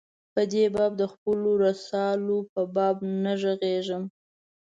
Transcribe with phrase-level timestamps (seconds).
[0.33, 4.03] په دې باب د خپلو رسالو په باب نه ږغېږم.